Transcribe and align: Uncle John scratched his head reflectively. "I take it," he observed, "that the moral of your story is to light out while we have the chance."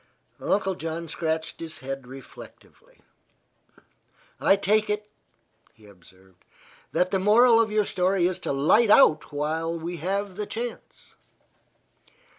Uncle 0.41 0.73
John 0.73 1.07
scratched 1.07 1.59
his 1.59 1.77
head 1.77 2.07
reflectively. 2.07 3.01
"I 4.39 4.55
take 4.55 4.89
it," 4.89 5.07
he 5.75 5.85
observed, 5.85 6.43
"that 6.91 7.11
the 7.11 7.19
moral 7.19 7.61
of 7.61 7.69
your 7.71 7.85
story 7.85 8.25
is 8.25 8.39
to 8.39 8.51
light 8.51 8.89
out 8.89 9.31
while 9.31 9.77
we 9.77 9.97
have 9.97 10.37
the 10.37 10.47
chance." 10.47 11.13